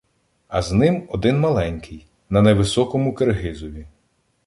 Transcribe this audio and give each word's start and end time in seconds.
А 0.47 0.61
з 0.61 0.71
ним— 0.71 1.07
один 1.09 1.39
маленький, 1.39 2.05
на 2.29 2.41
невисокому 2.41 3.15
"киргизові". 3.15 3.87